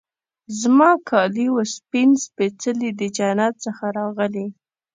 زما 0.59 0.91
کالي 1.09 1.47
وه 1.53 1.63
سپین 1.75 2.09
سپيڅلي 2.25 2.89
د 2.99 3.01
جنت 3.17 3.53
څخه 3.65 3.85
راغلي 3.97 4.47